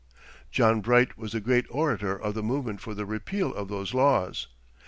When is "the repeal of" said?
2.95-3.67